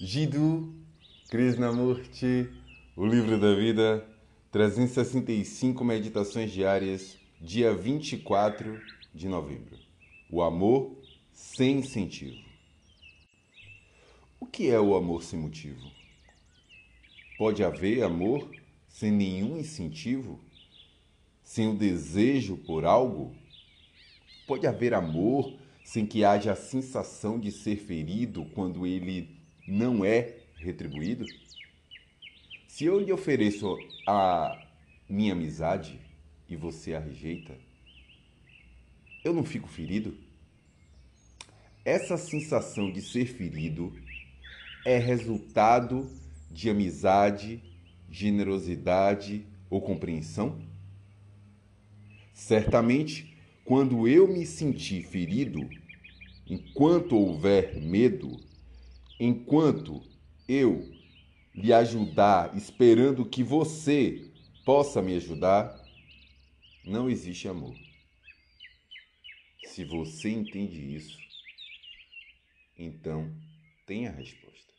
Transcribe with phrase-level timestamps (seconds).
[0.00, 0.76] Jiddu
[1.28, 2.48] Krishnamurti,
[2.94, 4.06] o livro da vida,
[4.52, 8.80] 365 meditações diárias, dia 24
[9.12, 9.76] de novembro.
[10.30, 10.96] O amor
[11.32, 12.38] sem incentivo.
[14.38, 15.90] O que é o amor sem motivo?
[17.36, 18.48] Pode haver amor
[18.88, 20.38] sem nenhum incentivo?
[21.42, 23.34] Sem o desejo por algo?
[24.46, 29.37] Pode haver amor sem que haja a sensação de ser ferido quando ele
[29.68, 31.26] não é retribuído?
[32.66, 33.76] Se eu lhe ofereço
[34.06, 34.66] a
[35.08, 36.00] minha amizade
[36.48, 37.54] e você a rejeita,
[39.22, 40.16] eu não fico ferido?
[41.84, 43.92] Essa sensação de ser ferido
[44.84, 46.10] é resultado
[46.50, 47.62] de amizade,
[48.10, 50.60] generosidade ou compreensão?
[52.32, 55.68] Certamente quando eu me sentir ferido,
[56.46, 58.47] enquanto houver medo,
[59.18, 60.02] enquanto
[60.48, 60.88] eu
[61.54, 64.30] lhe ajudar esperando que você
[64.64, 65.74] possa me ajudar,
[66.84, 67.74] não existe amor.
[69.64, 71.18] Se você entende isso,
[72.78, 73.34] então
[73.86, 74.77] tem a resposta.